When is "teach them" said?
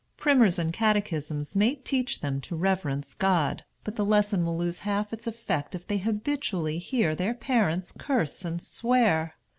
1.75-2.41